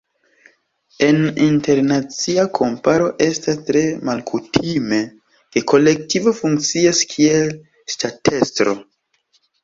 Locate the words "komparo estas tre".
2.59-3.83